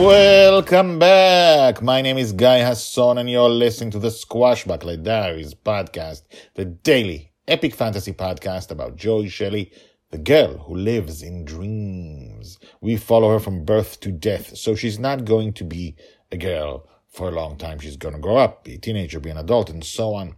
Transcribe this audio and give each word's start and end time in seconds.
Welcome 0.00 0.98
back. 0.98 1.82
My 1.82 2.00
name 2.00 2.16
is 2.16 2.32
Guy 2.32 2.60
Hasson, 2.60 3.18
and 3.18 3.30
you're 3.30 3.50
listening 3.50 3.90
to 3.90 3.98
the 3.98 4.08
Squashbuckler 4.08 5.02
Diaries 5.02 5.52
podcast, 5.52 6.22
the 6.54 6.64
daily 6.64 7.32
epic 7.46 7.74
fantasy 7.74 8.14
podcast 8.14 8.70
about 8.70 8.96
Joy 8.96 9.28
Shelley, 9.28 9.70
the 10.10 10.16
girl 10.16 10.56
who 10.56 10.74
lives 10.74 11.22
in 11.22 11.44
dreams. 11.44 12.58
We 12.80 12.96
follow 12.96 13.28
her 13.30 13.40
from 13.40 13.66
birth 13.66 14.00
to 14.00 14.10
death, 14.10 14.56
so 14.56 14.74
she's 14.74 14.98
not 14.98 15.26
going 15.26 15.52
to 15.52 15.64
be 15.64 15.96
a 16.32 16.38
girl 16.38 16.88
for 17.10 17.28
a 17.28 17.32
long 17.32 17.58
time. 17.58 17.78
She's 17.78 17.98
going 17.98 18.14
to 18.14 18.20
grow 18.20 18.38
up, 18.38 18.64
be 18.64 18.76
a 18.76 18.78
teenager, 18.78 19.20
be 19.20 19.28
an 19.28 19.36
adult, 19.36 19.68
and 19.68 19.84
so 19.84 20.14
on. 20.14 20.34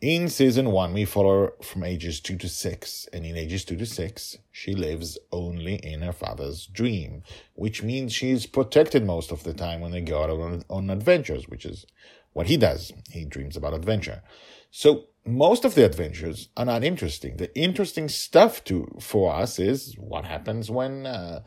In 0.00 0.28
season 0.28 0.70
one, 0.70 0.92
we 0.92 1.04
follow 1.04 1.46
her 1.46 1.52
from 1.60 1.82
ages 1.82 2.20
two 2.20 2.36
to 2.36 2.48
six, 2.48 3.08
and 3.12 3.26
in 3.26 3.36
ages 3.36 3.64
two 3.64 3.76
to 3.76 3.84
six, 3.84 4.38
she 4.52 4.72
lives 4.72 5.18
only 5.32 5.74
in 5.74 6.02
her 6.02 6.12
father's 6.12 6.66
dream, 6.66 7.24
which 7.54 7.82
means 7.82 8.12
she's 8.12 8.46
protected 8.46 9.04
most 9.04 9.32
of 9.32 9.42
the 9.42 9.52
time 9.52 9.80
when 9.80 9.90
they 9.90 10.00
go 10.00 10.22
out 10.22 10.30
on, 10.30 10.62
on 10.70 10.90
adventures, 10.90 11.48
which 11.48 11.66
is 11.66 11.84
what 12.32 12.46
he 12.46 12.56
does. 12.56 12.92
He 13.10 13.24
dreams 13.24 13.56
about 13.56 13.74
adventure. 13.74 14.22
So 14.70 15.06
most 15.28 15.64
of 15.64 15.74
the 15.74 15.84
adventures 15.84 16.48
are 16.56 16.64
not 16.64 16.82
interesting. 16.82 17.36
The 17.36 17.56
interesting 17.56 18.08
stuff 18.08 18.64
to 18.64 18.88
for 19.00 19.34
us 19.34 19.58
is 19.58 19.94
what 19.98 20.24
happens 20.24 20.70
when 20.70 21.06
uh, 21.06 21.42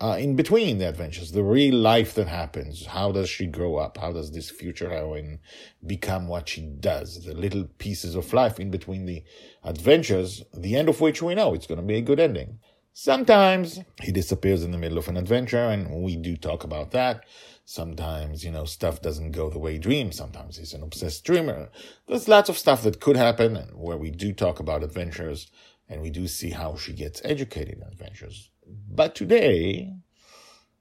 uh, 0.00 0.16
in 0.18 0.36
between 0.36 0.78
the 0.78 0.88
adventures, 0.88 1.32
the 1.32 1.42
real 1.42 1.74
life 1.74 2.14
that 2.14 2.28
happens. 2.28 2.86
How 2.86 3.12
does 3.12 3.30
she 3.30 3.46
grow 3.46 3.76
up? 3.76 3.96
How 3.96 4.12
does 4.12 4.30
this 4.32 4.50
future 4.50 4.90
heroine 4.90 5.38
become 5.86 6.28
what 6.28 6.48
she 6.48 6.62
does? 6.62 7.24
The 7.24 7.34
little 7.34 7.64
pieces 7.78 8.14
of 8.14 8.32
life 8.32 8.60
in 8.60 8.70
between 8.70 9.06
the 9.06 9.22
adventures, 9.64 10.42
the 10.54 10.76
end 10.76 10.88
of 10.88 11.00
which 11.00 11.22
we 11.22 11.34
know 11.34 11.54
it's 11.54 11.66
going 11.66 11.80
to 11.80 11.86
be 11.86 11.96
a 11.96 12.02
good 12.02 12.20
ending. 12.20 12.58
Sometimes 12.98 13.80
he 14.00 14.10
disappears 14.10 14.64
in 14.64 14.70
the 14.70 14.78
middle 14.78 14.96
of 14.96 15.06
an 15.06 15.18
adventure, 15.18 15.66
and 15.66 16.02
we 16.02 16.16
do 16.16 16.34
talk 16.34 16.64
about 16.64 16.92
that. 16.92 17.26
Sometimes, 17.66 18.42
you 18.42 18.50
know, 18.50 18.64
stuff 18.64 19.02
doesn't 19.02 19.32
go 19.32 19.50
the 19.50 19.58
way 19.58 19.74
he 19.74 19.78
dreams. 19.78 20.16
Sometimes 20.16 20.56
he's 20.56 20.72
an 20.72 20.82
obsessed 20.82 21.22
dreamer. 21.22 21.68
There's 22.08 22.26
lots 22.26 22.48
of 22.48 22.56
stuff 22.56 22.82
that 22.84 22.98
could 22.98 23.16
happen, 23.18 23.54
and 23.54 23.78
where 23.78 23.98
we 23.98 24.10
do 24.10 24.32
talk 24.32 24.60
about 24.60 24.82
adventures, 24.82 25.50
and 25.90 26.00
we 26.00 26.08
do 26.08 26.26
see 26.26 26.48
how 26.48 26.76
she 26.76 26.94
gets 26.94 27.20
educated 27.22 27.76
in 27.76 27.82
adventures. 27.82 28.48
But 28.66 29.14
today, 29.14 29.92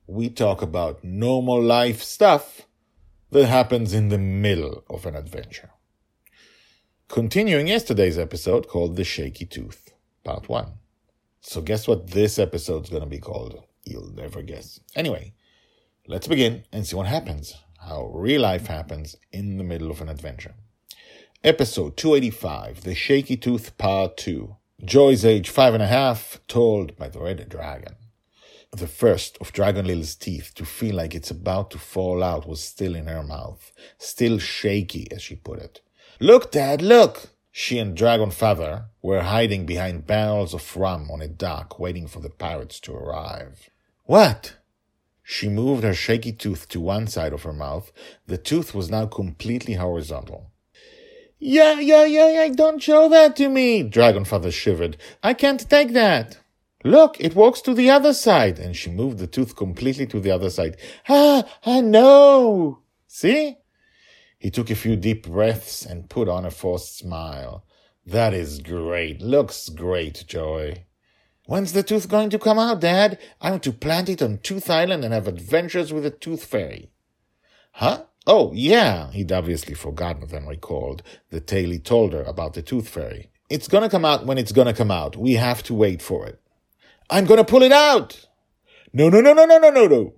we 0.07 0.29
talk 0.29 0.61
about 0.61 1.03
normal 1.03 1.61
life 1.61 2.01
stuff 2.01 2.61
that 3.31 3.47
happens 3.47 3.93
in 3.93 4.07
the 4.07 4.17
middle 4.17 4.85
of 4.89 5.05
an 5.05 5.17
adventure. 5.17 5.71
Continuing 7.09 7.67
yesterday's 7.67 8.17
episode 8.17 8.69
called 8.69 8.95
The 8.95 9.03
Shaky 9.03 9.45
Tooth, 9.45 9.93
Part 10.23 10.47
1. 10.47 10.75
So, 11.47 11.61
guess 11.61 11.87
what 11.87 12.07
this 12.07 12.39
episode's 12.39 12.89
going 12.89 13.03
to 13.03 13.07
be 13.07 13.19
called? 13.19 13.61
You'll 13.83 14.09
never 14.09 14.41
guess. 14.41 14.79
Anyway, 14.95 15.35
let's 16.07 16.27
begin 16.27 16.63
and 16.71 16.87
see 16.87 16.95
what 16.95 17.05
happens, 17.05 17.55
how 17.77 18.07
real 18.15 18.41
life 18.41 18.65
happens 18.65 19.15
in 19.31 19.57
the 19.57 19.63
middle 19.63 19.91
of 19.91 20.01
an 20.01 20.09
adventure. 20.09 20.55
Episode 21.43 21.97
285 21.97 22.81
The 22.81 22.95
Shaky 22.95 23.37
Tooth, 23.37 23.77
Part 23.77 24.17
2. 24.17 24.55
Joy's 24.83 25.23
age 25.23 25.51
five 25.51 25.75
and 25.75 25.83
a 25.83 25.87
half, 25.87 26.41
told 26.47 26.97
by 26.97 27.09
the 27.09 27.21
red 27.21 27.47
dragon. 27.47 27.93
The 28.71 28.87
first 28.87 29.37
of 29.39 29.53
Dragon 29.53 29.85
Lily's 29.85 30.15
teeth 30.15 30.51
to 30.55 30.65
feel 30.65 30.95
like 30.95 31.13
it's 31.13 31.29
about 31.29 31.69
to 31.71 31.77
fall 31.77 32.23
out 32.23 32.47
was 32.47 32.63
still 32.63 32.95
in 32.95 33.05
her 33.05 33.21
mouth, 33.21 33.71
still 33.99 34.39
shaky, 34.39 35.07
as 35.11 35.21
she 35.21 35.35
put 35.35 35.59
it. 35.59 35.81
Look, 36.19 36.51
Dad, 36.51 36.81
look! 36.81 37.34
She 37.57 37.79
and 37.79 37.95
Dragon 37.95 38.31
Father 38.31 38.87
were 39.01 39.21
hiding 39.21 39.65
behind 39.65 40.05
barrels 40.05 40.53
of 40.53 40.75
rum 40.75 41.09
on 41.09 41.21
a 41.21 41.29
dock, 41.29 41.79
waiting 41.79 42.05
for 42.05 42.19
the 42.19 42.29
pirates 42.29 42.81
to 42.81 42.93
arrive. 42.93 43.69
What? 44.03 44.57
She 45.23 45.47
moved 45.47 45.85
her 45.85 45.93
shaky 45.93 46.33
tooth 46.33 46.67
to 46.67 46.81
one 46.81 47.07
side 47.07 47.31
of 47.31 47.43
her 47.43 47.53
mouth. 47.53 47.93
The 48.27 48.37
tooth 48.37 48.75
was 48.75 48.89
now 48.89 49.05
completely 49.05 49.75
horizontal. 49.75 50.51
Yeah, 51.39 51.79
yeah, 51.79 52.03
yeah, 52.03 52.43
yeah, 52.43 52.53
don't 52.53 52.83
show 52.83 53.07
that 53.07 53.37
to 53.37 53.47
me, 53.47 53.89
Dragonfather 53.89 54.51
shivered. 54.51 54.97
I 55.23 55.33
can't 55.33 55.69
take 55.69 55.93
that. 55.93 56.39
Look, 56.83 57.15
it 57.21 57.35
walks 57.35 57.61
to 57.61 57.73
the 57.73 57.89
other 57.89 58.13
side. 58.13 58.59
And 58.59 58.75
she 58.75 58.91
moved 58.91 59.17
the 59.17 59.27
tooth 59.27 59.55
completely 59.55 60.07
to 60.07 60.19
the 60.19 60.31
other 60.31 60.49
side. 60.49 60.75
Ah, 61.07 61.45
I 61.65 61.79
know. 61.79 62.79
See? 63.07 63.59
He 64.37 64.51
took 64.51 64.69
a 64.69 64.75
few 64.75 64.95
deep 64.95 65.27
breaths 65.27 65.85
and 65.85 66.09
put 66.09 66.27
on 66.29 66.45
a 66.45 66.51
forced 66.51 66.97
smile. 66.97 67.65
That 68.05 68.33
is 68.33 68.59
great. 68.59 69.21
Looks 69.21 69.69
great, 69.69 70.25
Joy. 70.27 70.85
When's 71.47 71.73
the 71.73 71.83
tooth 71.83 72.09
going 72.09 72.29
to 72.31 72.39
come 72.39 72.59
out, 72.59 72.81
Dad? 72.81 73.19
I 73.39 73.51
want 73.51 73.63
to 73.63 73.71
plant 73.71 74.09
it 74.09 74.21
on 74.21 74.39
Tooth 74.39 74.69
Island 74.69 75.03
and 75.03 75.13
have 75.13 75.27
adventures 75.27 75.93
with 75.93 76.03
the 76.03 76.11
Tooth 76.11 76.43
Fairy. 76.43 76.89
Huh? 77.73 78.03
Oh, 78.27 78.51
yeah, 78.55 79.11
he'd 79.11 79.31
obviously 79.31 79.75
forgotten 79.75 80.27
then 80.27 80.47
recalled 80.47 81.03
the 81.29 81.39
tale 81.39 81.69
he 81.69 81.77
told 81.77 82.13
her 82.13 82.23
about 82.23 82.53
the 82.53 82.63
tooth 82.63 82.89
fairy. 82.89 83.29
It's 83.49 83.67
gonna 83.67 83.89
come 83.89 84.03
out 84.03 84.25
when 84.25 84.39
it's 84.39 84.51
gonna 84.51 84.73
come 84.73 84.89
out. 84.89 85.15
We 85.15 85.33
have 85.33 85.61
to 85.63 85.75
wait 85.75 86.01
for 86.01 86.25
it. 86.25 86.41
I'm 87.09 87.25
gonna 87.25 87.43
pull 87.43 87.61
it 87.61 87.71
out! 87.71 88.27
No, 88.91 89.09
no, 89.09 89.21
no, 89.21 89.33
no, 89.33 89.45
no, 89.45 89.59
no, 89.59 89.69
no, 89.69 89.87
no! 89.87 90.13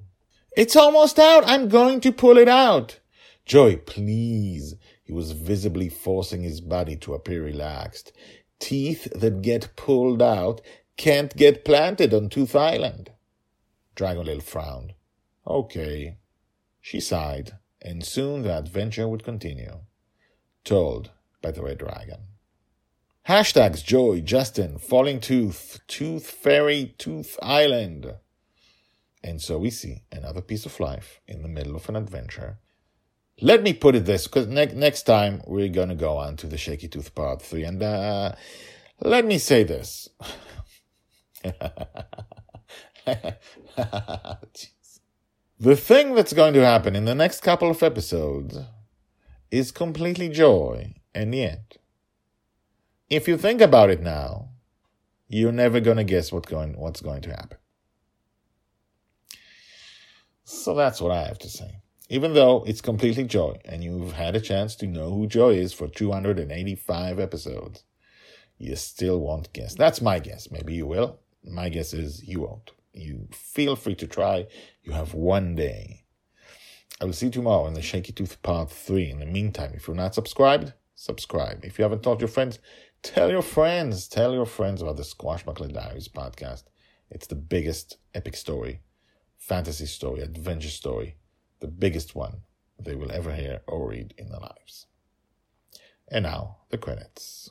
It's 0.56 0.75
almost 0.75 1.19
out! 1.19 1.44
I'm 1.45 1.67
going 1.67 2.00
to 2.01 2.13
pull 2.13 2.38
it 2.38 2.47
out! 2.47 3.00
Joy, 3.47 3.77
please. 3.77 4.75
He 5.03 5.13
was 5.13 5.31
visibly 5.31 5.87
forcing 5.87 6.43
his 6.43 6.59
body 6.59 6.97
to 6.97 7.13
appear 7.13 7.43
relaxed. 7.43 8.11
Teeth 8.59 9.07
that 9.15 9.41
get 9.41 9.75
pulled 9.75 10.21
out 10.21 10.61
can't 10.97 11.35
get 11.35 11.63
planted 11.63 12.13
on 12.13 12.27
Tooth 12.29 12.55
Island. 12.55 13.11
Dragon 13.95 14.41
frowned. 14.41 14.93
Okay. 15.47 16.17
She 16.81 16.99
sighed 16.99 17.53
and 17.81 18.03
soon 18.03 18.41
the 18.41 18.57
adventure 18.57 19.07
would 19.07 19.23
continue. 19.23 19.79
Told 20.65 21.11
by 21.41 21.51
the 21.51 21.63
Red 21.63 21.77
Dragon. 21.77 22.19
Hashtags 23.27 23.83
Joy, 23.83 24.21
Justin, 24.21 24.77
Falling 24.77 25.19
Tooth, 25.19 25.79
Tooth 25.87 26.29
Fairy, 26.29 26.95
Tooth 26.97 27.37
Island. 27.41 28.15
And 29.23 29.41
so 29.41 29.57
we 29.57 29.69
see 29.69 30.03
another 30.11 30.41
piece 30.41 30.65
of 30.65 30.79
life 30.79 31.21
in 31.27 31.43
the 31.43 31.49
middle 31.49 31.75
of 31.75 31.87
an 31.89 31.95
adventure. 31.95 32.59
Let 33.39 33.61
me 33.63 33.73
put 33.73 33.95
it 33.95 34.05
this, 34.05 34.27
because 34.27 34.47
ne- 34.47 34.73
next 34.73 35.03
time 35.03 35.41
we're 35.45 35.69
going 35.69 35.89
to 35.89 35.95
go 35.95 36.17
on 36.17 36.37
to 36.37 36.47
the 36.47 36.57
Shaky 36.57 36.87
Tooth 36.87 37.13
Part 37.13 37.41
3. 37.41 37.63
And 37.63 37.83
uh, 37.83 38.35
let 38.99 39.25
me 39.25 39.37
say 39.37 39.63
this. 39.63 40.09
The 45.59 45.75
thing 45.75 46.13
that's 46.13 46.33
going 46.33 46.53
to 46.53 46.63
happen 46.63 46.95
in 46.95 47.05
the 47.05 47.15
next 47.15 47.41
couple 47.41 47.71
of 47.71 47.81
episodes 47.81 48.59
is 49.49 49.71
completely 49.71 50.29
joy, 50.29 50.93
and 51.15 51.33
yet, 51.33 51.77
if 53.09 53.27
you 53.27 53.37
think 53.37 53.59
about 53.59 53.89
it 53.89 53.99
now, 53.99 54.49
you're 55.27 55.51
never 55.51 55.79
going 55.79 55.97
to 55.97 56.03
guess 56.03 56.31
what's 56.31 56.47
going, 56.47 56.77
what's 56.77 57.01
going 57.01 57.21
to 57.21 57.31
happen. 57.31 57.57
So 60.44 60.75
that's 60.75 61.01
what 61.01 61.12
I 61.12 61.23
have 61.23 61.39
to 61.39 61.50
say. 61.50 61.79
Even 62.09 62.33
though 62.33 62.63
it's 62.65 62.80
completely 62.80 63.25
Joy, 63.25 63.59
and 63.65 63.83
you've 63.83 64.13
had 64.13 64.36
a 64.36 64.42
chance 64.42 64.75
to 64.77 64.88
know 64.88 65.12
who 65.12 65.27
Joy 65.27 65.56
is 65.56 65.74
for 65.74 65.88
285 65.89 67.19
episodes, 67.19 67.83
you 68.57 68.75
still 68.75 69.19
won't 69.19 69.51
guess. 69.51 69.75
That's 69.75 70.01
my 70.01 70.19
guess. 70.19 70.50
Maybe 70.50 70.74
you 70.74 70.88
will. 70.88 71.19
My 71.44 71.69
guess 71.69 71.94
is 71.94 72.24
you 72.24 72.42
won't. 72.42 72.71
You 72.94 73.27
feel 73.31 73.75
free 73.75 73.95
to 73.95 74.07
try. 74.07 74.48
You 74.83 74.94
have 74.94 75.13
one 75.13 75.56
day. 75.56 76.06
I 77.00 77.06
will 77.06 77.13
see 77.13 77.27
you 77.27 77.31
tomorrow 77.31 77.68
in 77.68 77.74
the 77.74 77.81
Shaky 77.81 78.13
Tooth 78.13 78.42
Part 78.42 78.71
3. 78.71 79.12
In 79.12 79.19
the 79.19 79.25
meantime, 79.25 79.74
if 79.75 79.88
you're 79.88 79.95
not 79.95 80.15
subscribed, 80.15 80.74
subscribe. 80.95 81.63
If 81.63 81.77
you 81.77 81.83
haven't 81.83 82.03
told 82.03 82.21
your 82.21 82.27
friends, 82.30 82.57
tell 83.03 83.30
your 83.30 83.44
friends. 83.44 84.07
Tell 84.07 84.33
your 84.33 84.48
friends 84.48 84.81
about 84.81 84.98
the 84.98 85.03
Squashbuckler 85.03 85.71
Diaries 85.71 86.07
podcast. 86.07 86.63
It's 87.12 87.27
the 87.27 87.36
biggest 87.36 87.98
epic 88.15 88.36
story, 88.36 88.81
fantasy 89.38 89.86
story, 89.86 90.21
adventure 90.21 90.69
story, 90.69 91.18
the 91.59 91.68
biggest 91.68 92.15
one 92.15 92.42
they 92.80 92.95
will 92.95 93.12
ever 93.12 93.33
hear 93.33 93.62
or 93.68 93.89
read 93.89 94.13
in 94.18 94.30
their 94.30 94.39
lives. 94.39 94.88
And 96.09 96.24
now, 96.24 96.57
the 96.69 96.77
credits. 96.77 97.50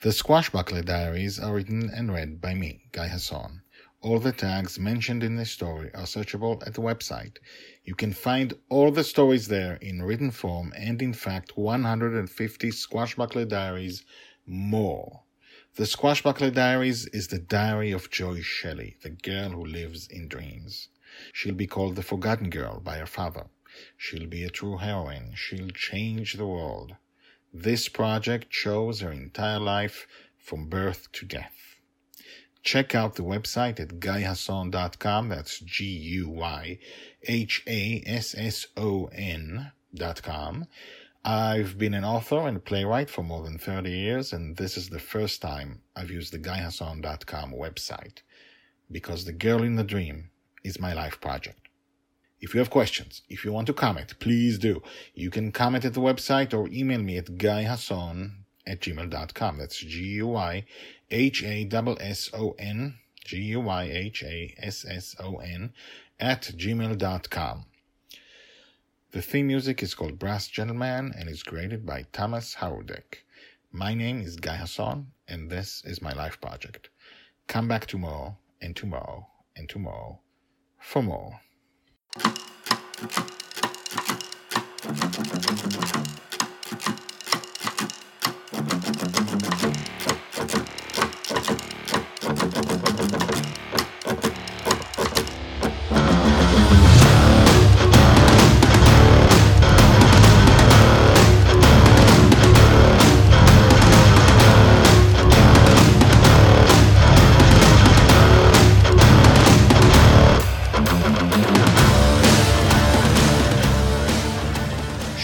The 0.00 0.10
Squashbuckler 0.10 0.84
Diaries 0.84 1.40
are 1.40 1.54
written 1.54 1.90
and 1.90 2.12
read 2.12 2.40
by 2.40 2.54
me, 2.54 2.84
Guy 2.92 3.08
Hasson. 3.08 3.62
All 4.00 4.20
the 4.20 4.30
tags 4.30 4.78
mentioned 4.78 5.24
in 5.24 5.34
this 5.34 5.50
story 5.50 5.92
are 5.92 6.04
searchable 6.04 6.64
at 6.64 6.74
the 6.74 6.80
website. 6.80 7.38
You 7.82 7.96
can 7.96 8.12
find 8.12 8.54
all 8.68 8.92
the 8.92 9.02
stories 9.02 9.48
there 9.48 9.74
in 9.76 10.02
written 10.02 10.30
form 10.30 10.72
and, 10.76 11.02
in 11.02 11.12
fact, 11.12 11.56
150 11.56 12.70
Squashbuckler 12.70 13.48
Diaries 13.48 14.04
more. 14.46 15.24
The 15.74 15.84
Squashbuckler 15.84 16.54
Diaries 16.54 17.06
is 17.06 17.26
the 17.26 17.40
diary 17.40 17.90
of 17.90 18.08
Joy 18.08 18.40
Shelley, 18.40 18.96
the 19.02 19.10
girl 19.10 19.50
who 19.50 19.64
lives 19.64 20.06
in 20.06 20.28
dreams. 20.28 20.88
She'll 21.32 21.54
be 21.54 21.66
called 21.66 21.96
the 21.96 22.02
Forgotten 22.02 22.50
Girl 22.50 22.80
by 22.80 22.98
her 22.98 23.06
father. 23.06 23.46
She'll 23.96 24.26
be 24.26 24.44
a 24.44 24.50
true 24.50 24.78
heroine. 24.78 25.32
She'll 25.34 25.70
change 25.70 26.34
the 26.34 26.46
world. 26.46 26.96
This 27.52 27.88
project 27.88 28.46
shows 28.50 29.00
her 29.00 29.12
entire 29.12 29.60
life 29.60 30.06
from 30.36 30.68
birth 30.68 31.10
to 31.12 31.26
death. 31.26 31.76
Check 32.62 32.94
out 32.94 33.14
the 33.14 33.22
website 33.22 33.80
at 33.80 34.00
guyhasson.com. 34.00 35.28
That's 35.28 35.60
G 35.60 35.84
U 35.84 36.28
Y 36.28 36.78
H 37.22 37.62
A 37.66 38.02
S 38.06 38.34
S 38.36 38.66
O 38.76 39.06
N 39.06 39.72
dot 39.94 40.22
com. 40.22 40.66
I've 41.24 41.78
been 41.78 41.94
an 41.94 42.04
author 42.04 42.46
and 42.46 42.64
playwright 42.64 43.10
for 43.10 43.22
more 43.22 43.42
than 43.42 43.58
30 43.58 43.90
years, 43.90 44.32
and 44.32 44.56
this 44.56 44.76
is 44.76 44.88
the 44.88 44.98
first 44.98 45.42
time 45.42 45.82
I've 45.94 46.10
used 46.10 46.32
the 46.32 46.38
guyhasson.com 46.38 47.52
website 47.52 48.22
because 48.90 49.24
The 49.24 49.32
Girl 49.32 49.62
in 49.62 49.76
the 49.76 49.84
Dream 49.84 50.30
is 50.64 50.80
my 50.80 50.92
life 50.92 51.20
project. 51.20 51.68
If 52.40 52.54
you 52.54 52.60
have 52.60 52.70
questions, 52.70 53.22
if 53.28 53.44
you 53.44 53.52
want 53.52 53.66
to 53.66 53.72
comment, 53.72 54.18
please 54.20 54.58
do. 54.58 54.82
You 55.14 55.30
can 55.30 55.50
comment 55.50 55.84
at 55.84 55.94
the 55.94 56.00
website 56.00 56.54
or 56.54 56.68
email 56.68 57.02
me 57.02 57.18
at 57.18 57.26
guyhasson 57.26 58.30
at 58.66 58.80
gmail.com. 58.80 59.58
That's 59.58 59.78
G-U-Y-H-A-S-S-O-N, 59.80 60.64
G-U-Y-H-A-S-S-O-N 63.24 63.72
at 66.20 66.42
gmail.com. 66.42 67.64
The 69.10 69.22
theme 69.22 69.46
music 69.46 69.82
is 69.82 69.94
called 69.94 70.18
Brass 70.18 70.48
Gentleman 70.48 71.14
and 71.16 71.28
is 71.28 71.42
created 71.42 71.86
by 71.86 72.04
Thomas 72.12 72.56
Howardek. 72.56 73.24
My 73.72 73.94
name 73.94 74.20
is 74.20 74.36
Guy 74.36 74.56
Hasson 74.56 75.12
and 75.26 75.50
this 75.50 75.82
is 75.84 76.02
my 76.02 76.12
life 76.12 76.40
project. 76.40 76.90
Come 77.46 77.66
back 77.68 77.86
tomorrow 77.86 78.36
and 78.60 78.76
tomorrow 78.76 79.26
and 79.56 79.68
tomorrow 79.68 80.20
for 80.80 81.02
more. 81.02 81.40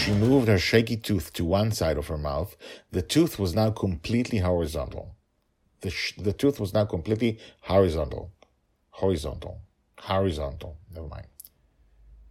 She 0.05 0.13
moved 0.13 0.47
her 0.49 0.59
shaky 0.59 0.97
tooth 0.97 1.33
to 1.33 1.43
one 1.43 1.71
side 1.71 1.97
of 1.97 2.09
her 2.09 2.17
mouth. 2.19 2.55
The 2.91 3.01
tooth 3.01 3.39
was 3.39 3.55
now 3.55 3.71
completely 3.71 4.37
horizontal. 4.37 5.15
The, 5.81 5.89
sh- 5.89 6.13
the 6.15 6.31
tooth 6.31 6.59
was 6.59 6.75
now 6.75 6.85
completely 6.85 7.39
horizontal. 7.61 8.31
Horizontal. 8.91 9.61
Horizontal. 9.97 10.77
Never 10.93 11.07
mind. 11.07 11.25